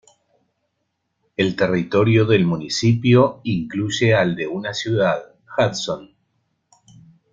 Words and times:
El 1.37 1.55
territorio 1.55 2.25
del 2.25 2.43
municipio 2.43 3.39
incluye 3.43 4.15
al 4.15 4.35
de 4.35 4.47
una 4.47 4.73
ciudad, 4.73 5.35
Hudson. 5.55 6.15